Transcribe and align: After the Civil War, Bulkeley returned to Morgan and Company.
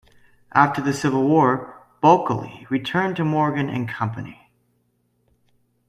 After 0.53 0.81
the 0.81 0.93
Civil 0.93 1.27
War, 1.27 1.79
Bulkeley 2.01 2.65
returned 2.71 3.17
to 3.17 3.23
Morgan 3.23 3.69
and 3.69 3.87
Company. 3.87 4.49